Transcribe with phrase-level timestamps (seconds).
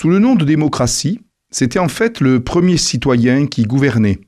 [0.00, 1.20] Sous le nom de démocratie,
[1.50, 4.18] c'était en fait le premier citoyen qui gouvernait.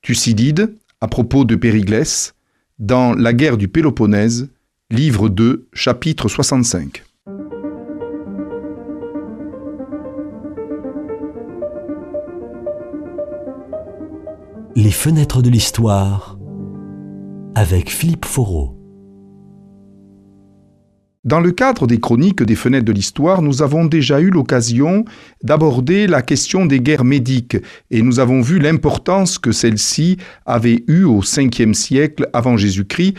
[0.00, 2.34] Thucydide, à propos de Périclès,
[2.78, 4.48] dans La guerre du Péloponnèse,
[4.90, 7.04] livre 2, chapitre 65.
[14.74, 16.38] Les fenêtres de l'histoire
[17.54, 18.77] avec Philippe Foreau.
[21.28, 25.04] Dans le cadre des chroniques des fenêtres de l'histoire, nous avons déjà eu l'occasion
[25.42, 27.58] d'aborder la question des guerres médiques
[27.90, 33.12] et nous avons vu l'importance que celles-ci avaient eue au 5e siècle avant Jésus-Christ,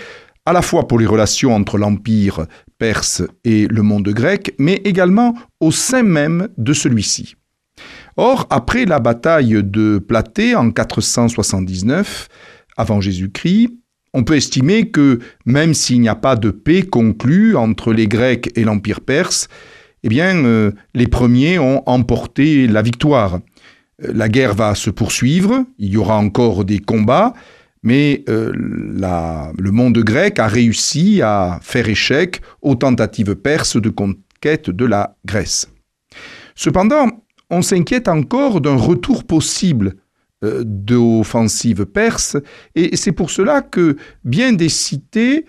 [0.48, 2.48] à la fois pour les relations entre l'Empire
[2.80, 7.36] perse et le monde grec, mais également au sein même de celui-ci.
[8.18, 12.28] Or, après la bataille de Platée en 479
[12.76, 13.70] avant Jésus-Christ,
[14.14, 18.50] on peut estimer que même s'il n'y a pas de paix conclue entre les Grecs
[18.56, 19.48] et l'Empire perse,
[20.04, 23.40] eh bien, euh, les premiers ont emporté la victoire.
[24.04, 27.34] Euh, la guerre va se poursuivre, il y aura encore des combats,
[27.84, 34.70] mais euh, le monde grec a réussi à faire échec aux tentatives perses de conquête
[34.70, 35.70] de la Grèce.
[36.56, 37.08] Cependant,
[37.50, 39.96] on s'inquiète encore d'un retour possible
[40.44, 42.38] euh, d'offensives perses,
[42.76, 45.46] et c'est pour cela que bien des cités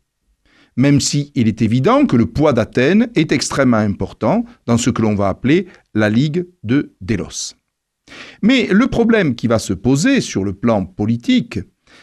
[0.76, 5.02] Même si il est évident que le poids d'Athènes est extrêmement important dans ce que
[5.02, 7.54] l'on va appeler la Ligue de Délos.
[8.42, 11.60] Mais le problème qui va se poser sur le plan politique,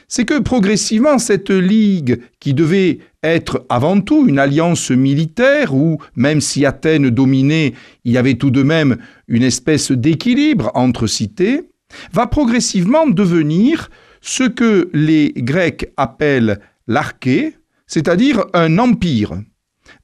[0.09, 6.41] c'est que progressivement cette ligue, qui devait être avant tout une alliance militaire, où même
[6.41, 8.97] si Athènes dominait, il y avait tout de même
[9.29, 11.71] une espèce d'équilibre entre cités,
[12.13, 19.43] va progressivement devenir ce que les Grecs appellent l'arché, c'est-à-dire un empire,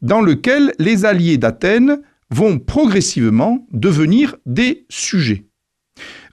[0.03, 2.01] dans lequel les alliés d'Athènes
[2.31, 5.47] vont progressivement devenir des sujets.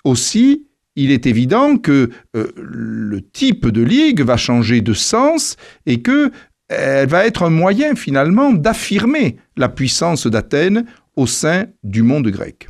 [0.03, 5.55] Aussi, il est évident que euh, le type de ligue va changer de sens
[5.85, 6.31] et que
[6.78, 10.85] elle va être un moyen finalement d'affirmer la puissance d'Athènes
[11.16, 12.67] au sein du monde grec.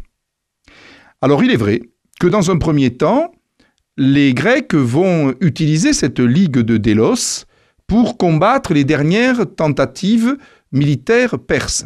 [1.22, 1.82] Alors il est vrai
[2.20, 3.32] que dans un premier temps,
[3.98, 7.46] les Grecs vont utiliser cette ligue de Délos
[7.88, 10.38] pour combattre les dernières tentatives
[10.72, 11.86] militaires perses.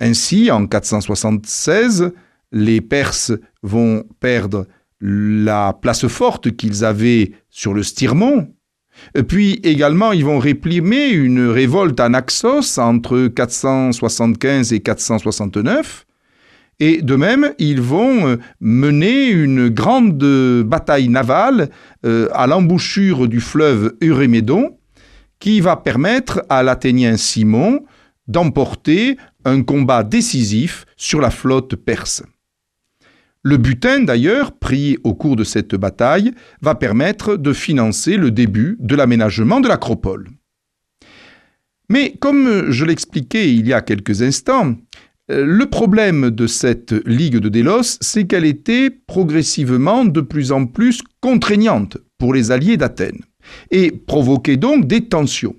[0.00, 2.12] Ainsi, en 476,
[2.52, 4.66] les Perses vont perdre
[5.00, 8.52] la place forte qu'ils avaient sur le Styrmont.
[9.26, 16.06] Puis également, ils vont réprimer une révolte à Naxos entre 475 et 469.
[16.80, 20.22] Et de même, ils vont euh, mener une grande
[20.64, 21.70] bataille navale
[22.06, 24.76] euh, à l'embouchure du fleuve Eurémédon,
[25.40, 27.84] qui va permettre à l'Athénien Simon
[28.28, 32.22] d'emporter un combat décisif sur la flotte perse.
[33.42, 38.76] Le butin, d'ailleurs, pris au cours de cette bataille, va permettre de financer le début
[38.80, 40.28] de l'aménagement de l'acropole.
[41.88, 44.74] Mais comme je l'expliquais il y a quelques instants,
[45.30, 50.66] euh, le problème de cette Ligue de Délos, c'est qu'elle était progressivement de plus en
[50.66, 53.22] plus contraignante pour les alliés d'Athènes
[53.70, 55.56] et provoquait donc des tensions.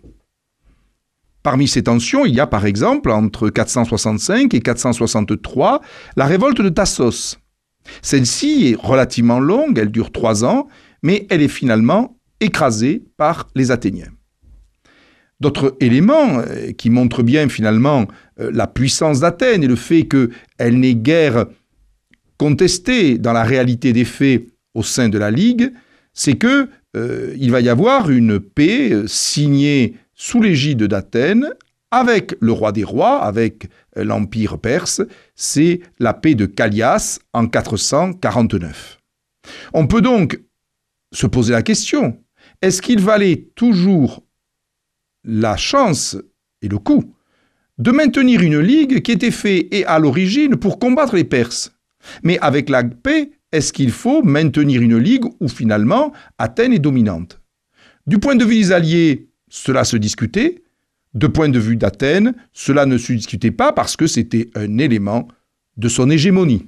[1.42, 5.82] Parmi ces tensions, il y a par exemple entre 465 et 463
[6.18, 7.38] la révolte de Tassos,
[8.01, 10.68] celle-ci est relativement longue, elle dure trois ans,
[11.03, 14.12] mais elle est finalement écrasée par les Athéniens.
[15.39, 18.07] D'autres éléments euh, qui montrent bien finalement
[18.39, 21.45] euh, la puissance d'Athènes et le fait qu'elle n'est guère
[22.38, 25.71] contestée dans la réalité des faits au sein de la Ligue,
[26.13, 31.50] c'est que euh, il va y avoir une paix euh, signée sous l'égide d'Athènes
[31.91, 35.01] avec le roi des rois, avec euh, l'Empire perse,
[35.36, 39.00] c'est la paix de Callias en 449.
[39.74, 40.39] On peut donc
[41.12, 42.21] se poser la question,
[42.62, 44.24] est-ce qu'il valait toujours
[45.24, 46.18] la chance
[46.62, 47.15] et le coup
[47.77, 51.71] de maintenir une ligue qui était faite et à l'origine pour combattre les Perses?
[52.24, 57.41] Mais avec la paix, est-ce qu'il faut maintenir une ligue où finalement Athènes est dominante?
[58.06, 60.63] Du point de vue des alliés, cela se discutait.
[61.14, 65.28] De point de vue d'Athènes, cela ne se discutait pas parce que c'était un élément
[65.78, 66.68] de son hégémonie.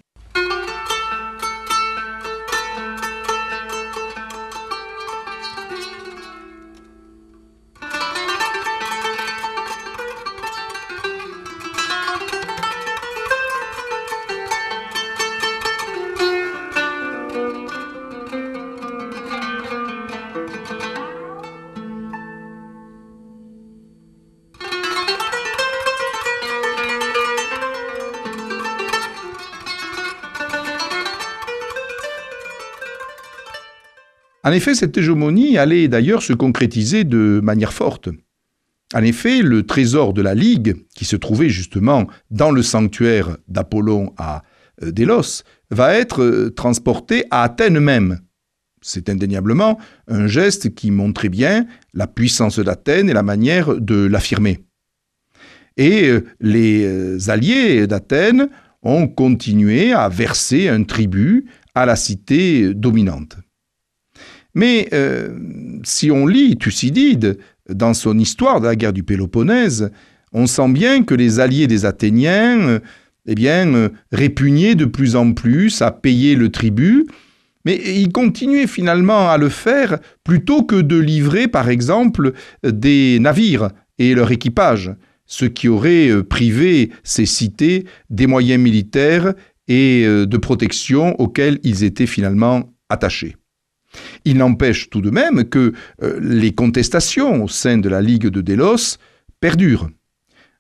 [34.44, 38.10] En effet, cette hégémonie allait d'ailleurs se concrétiser de manière forte.
[38.94, 44.14] En effet, le trésor de la Ligue, qui se trouvait justement dans le sanctuaire d'Apollon
[44.18, 44.44] à
[44.84, 48.20] euh, Délos, va être euh, transporté à Athènes même.
[48.82, 49.78] C'est indéniablement
[50.08, 54.60] un geste qui montrait bien la puissance d'Athènes et la manière de l'affirmer.
[55.78, 58.50] Et euh, les alliés d'Athènes
[58.82, 61.46] ont continué à verser un tribut
[61.76, 63.38] à la cité dominante.
[64.54, 65.30] Mais euh,
[65.84, 67.38] si on lit Thucydide
[67.70, 69.92] dans son histoire de la guerre du Péloponnèse,
[70.34, 72.80] on sent bien que les alliés des Athéniens
[73.28, 77.06] eh bien, euh, répugnaient de plus en plus à payer le tribut,
[77.66, 82.34] mais ils continuaient finalement à le faire plutôt que de livrer, par exemple,
[82.64, 83.70] des navires
[84.00, 84.92] et leur équipage,
[85.28, 89.34] ce qui aurait euh, privé ces cités des moyens militaires
[89.68, 93.38] et de protection auxquels ils étaient finalement attachés.
[94.26, 98.42] Il n'empêche tout de même que euh, les contestations au sein de la Ligue de
[98.42, 98.98] Délos
[99.40, 99.90] perdurent.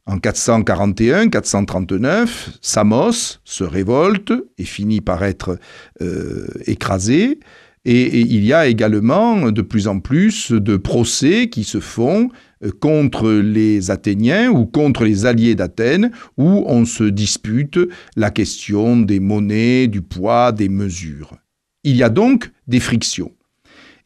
[0.07, 2.27] En 441-439,
[2.61, 5.59] Samos se révolte et finit par être
[6.01, 7.39] euh, écrasé.
[7.85, 12.29] Et, il y a également de plus en plus de procès qui se font
[12.63, 17.79] euh, contre les Athéniens ou contre les alliés d'Athènes, où on se dispute
[18.15, 21.37] la question des monnaies, du poids, des mesures.
[21.83, 23.31] Il y a donc des frictions.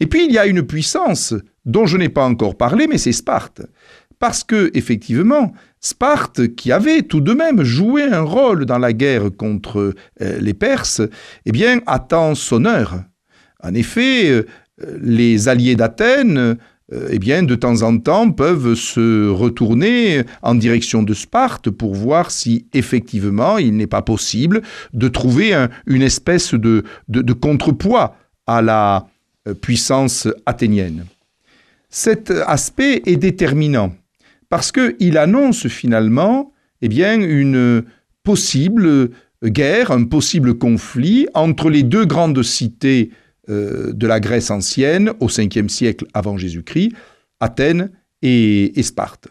[0.02, 1.34] Et puis il y a une puissance
[1.66, 3.62] dont je n'ai pas encore parlé, mais c'est Sparte.
[4.20, 9.30] Parce que, effectivement, Sparte, qui avait tout de même joué un rôle dans la guerre
[9.36, 11.02] contre euh, les Perses,
[11.46, 13.04] eh bien, attend son heure.
[13.62, 14.44] En effet, euh,
[15.02, 16.58] les alliés d'Athènes,
[16.94, 21.94] euh, eh bien, de temps en temps, peuvent se retourner en direction de Sparte pour
[21.94, 24.62] voir si effectivement il n'est pas possible
[24.94, 28.16] de trouver une espèce de, de contrepoids
[28.48, 29.08] à la,
[29.48, 31.06] euh, puissance athénienne.
[31.90, 33.94] Cet aspect est déterminant
[34.50, 36.52] parce qu'il annonce finalement
[36.82, 37.84] eh bien, une
[38.24, 39.12] possible
[39.44, 43.12] guerre, un possible conflit entre les deux grandes cités
[43.50, 46.94] euh, de la Grèce ancienne au 5e siècle avant Jésus-Christ,
[47.40, 47.92] Athènes
[48.24, 49.28] et, et Sparte.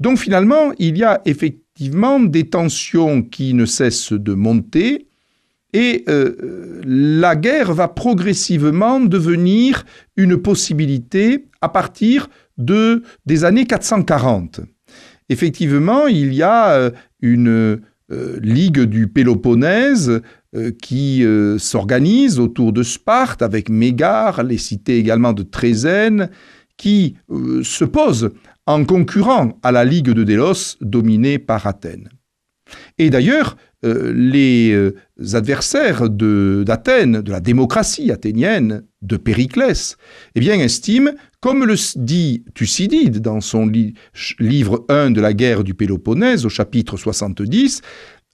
[0.00, 5.05] Donc finalement, il y a effectivement des tensions qui ne cessent de monter
[5.76, 9.84] et euh, la guerre va progressivement devenir
[10.16, 14.62] une possibilité à partir de, des années 440.
[15.28, 16.90] Effectivement, il y a euh,
[17.20, 20.22] une euh, ligue du Péloponnèse
[20.80, 21.22] qui
[21.58, 26.30] s'organise autour de Sparte avec Mégare, les cités également de Trézène,
[26.78, 27.16] qui
[27.62, 28.30] se pose
[28.64, 32.08] en concurrent à la ligue de Délos dominée par Athènes.
[32.98, 34.94] Et d'ailleurs, euh, les euh,
[35.34, 39.96] adversaires d'Athènes, de, la démocratie athénienne, de Périclès,
[40.34, 43.70] eh bien, estiment, comme le dit Thucydide dans son
[44.40, 47.82] livre 1 de la guerre du Péloponnèse au chapitre 70,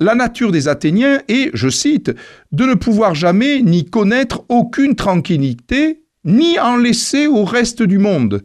[0.01, 2.12] la nature des Athéniens est, je cite,
[2.53, 8.43] de ne pouvoir jamais ni connaître aucune tranquillité, ni en laisser au reste du monde.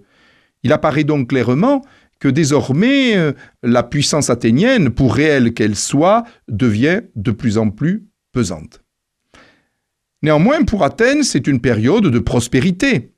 [0.63, 1.83] Il apparaît donc clairement
[2.19, 3.33] que désormais euh,
[3.63, 8.81] la puissance athénienne, pour réelle qu'elle soit, devient de plus en plus pesante.
[10.23, 13.13] Néanmoins, pour Athènes, c'est une période de prospérité,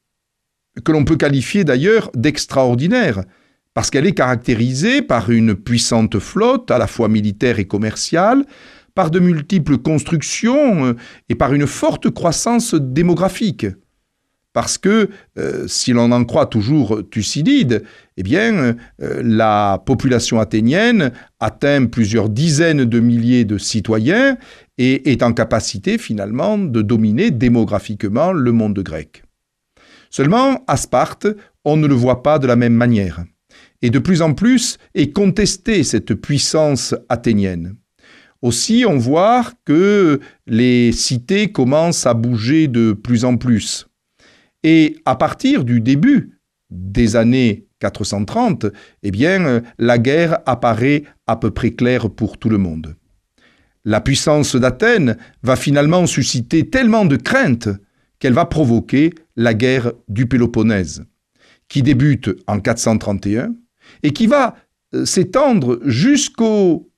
[0.83, 3.23] que l'on peut qualifier d'ailleurs d'extraordinaire,
[3.73, 8.45] parce qu'elle est caractérisée par une puissante flotte, à la fois militaire et commerciale,
[8.95, 10.93] par de multiples constructions euh,
[11.29, 13.65] et par une forte croissance démographique.
[14.53, 17.83] Parce que, euh, si l'on en croit toujours Thucydide,
[18.17, 24.37] eh euh, la population athénienne atteint plusieurs dizaines de milliers de citoyens
[24.77, 29.23] et est en capacité finalement de dominer démographiquement le monde grec.
[30.09, 31.27] Seulement, à Sparte,
[31.63, 33.23] on ne le voit pas de la même manière.
[33.81, 37.75] Et de plus en plus est contestée cette puissance athénienne.
[38.41, 43.88] Aussi, on voit que les cités commencent à bouger de plus en plus.
[44.63, 46.39] Et à partir du début
[46.69, 48.67] des années 430,
[49.03, 52.95] eh bien, la guerre apparaît à peu près claire pour tout le monde.
[53.85, 57.69] La puissance d'Athènes va finalement susciter tellement de craintes
[58.19, 61.05] qu'elle va provoquer la guerre du Péloponnèse,
[61.69, 63.55] qui débute en 431
[64.03, 64.55] et qui va
[64.93, 66.91] euh, s'étendre jusqu'au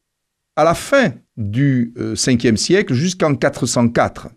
[0.55, 4.29] à la fin du 5e euh, siècle, jusqu'en 404.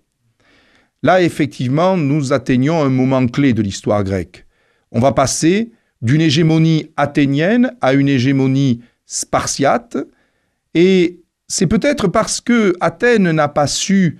[1.04, 4.46] Là, effectivement, nous atteignons un moment clé de l'histoire grecque.
[4.90, 5.70] On va passer
[6.00, 9.98] d'une hégémonie athénienne à une hégémonie spartiate,
[10.72, 14.18] et c'est peut-être parce que Athènes n'a pas su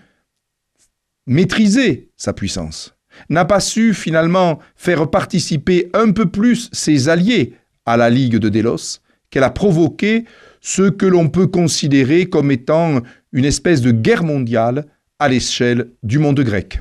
[1.26, 2.95] maîtriser sa puissance,
[3.31, 7.55] n'a pas su finalement faire participer un peu plus ses alliés
[7.87, 9.00] à la Ligue de Délos,
[9.31, 10.26] qu'elle a provoqué
[10.61, 13.00] ce que l'on peut considérer comme étant
[13.33, 14.85] une espèce de guerre mondiale
[15.18, 16.80] à l'échelle du monde grec.